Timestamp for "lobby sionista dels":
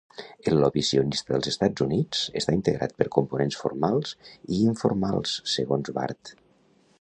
0.61-1.49